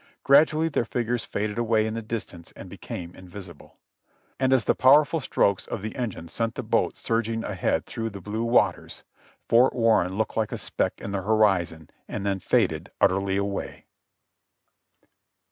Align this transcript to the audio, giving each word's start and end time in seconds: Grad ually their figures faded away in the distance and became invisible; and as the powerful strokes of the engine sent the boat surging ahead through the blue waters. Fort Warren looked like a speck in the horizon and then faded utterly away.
Grad 0.23 0.47
ually 0.47 0.71
their 0.73 0.83
figures 0.83 1.25
faded 1.25 1.59
away 1.59 1.85
in 1.85 1.93
the 1.93 2.01
distance 2.01 2.51
and 2.55 2.67
became 2.67 3.13
invisible; 3.13 3.77
and 4.39 4.51
as 4.51 4.65
the 4.65 4.73
powerful 4.73 5.19
strokes 5.19 5.67
of 5.67 5.83
the 5.83 5.95
engine 5.95 6.27
sent 6.27 6.55
the 6.55 6.63
boat 6.63 6.95
surging 6.97 7.43
ahead 7.43 7.85
through 7.85 8.09
the 8.09 8.19
blue 8.19 8.43
waters. 8.43 9.03
Fort 9.47 9.75
Warren 9.75 10.17
looked 10.17 10.35
like 10.35 10.51
a 10.51 10.57
speck 10.57 10.99
in 10.99 11.11
the 11.11 11.21
horizon 11.21 11.87
and 12.07 12.25
then 12.25 12.39
faded 12.39 12.89
utterly 12.99 13.37
away. 13.37 13.85